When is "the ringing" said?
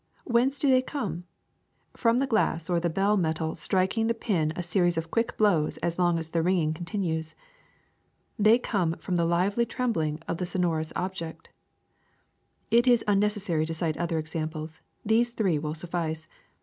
6.29-6.73